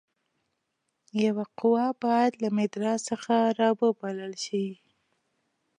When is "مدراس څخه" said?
2.57-3.35